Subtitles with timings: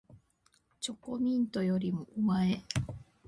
[0.79, 2.63] チョコミントよりもおまえ